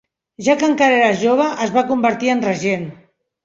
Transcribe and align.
Ja 0.47 0.55
que 0.61 0.65
encara 0.69 0.95
era 1.03 1.11
jove, 1.25 1.47
es 1.67 1.77
va 1.77 1.87
convertir 1.93 2.35
en 2.39 2.45
regent. 2.51 2.93